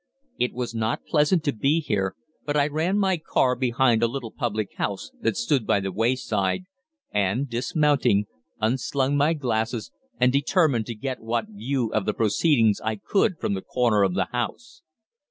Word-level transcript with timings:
"It 0.39 0.53
was 0.55 0.73
not 0.73 1.05
pleasant 1.05 1.43
to 1.43 1.51
be 1.53 1.79
here, 1.79 2.15
but 2.43 2.57
I 2.57 2.65
ran 2.65 2.97
my 2.97 3.17
car 3.17 3.55
behind 3.55 4.01
a 4.01 4.07
little 4.07 4.31
public 4.31 4.73
house 4.77 5.11
that 5.21 5.37
stood 5.37 5.67
by 5.67 5.79
the 5.79 5.91
wayside, 5.91 6.63
and, 7.11 7.47
dismounting, 7.47 8.25
unslung 8.59 9.15
my 9.15 9.33
glasses 9.35 9.91
and 10.19 10.33
determined 10.33 10.87
to 10.87 10.95
get 10.95 11.21
what 11.21 11.49
view 11.49 11.93
of 11.93 12.07
the 12.07 12.15
proceedings 12.15 12.81
I 12.83 12.95
could 12.95 13.37
from 13.39 13.53
the 13.53 13.61
corner 13.61 14.01
of 14.01 14.15
the 14.15 14.25
house. 14.31 14.81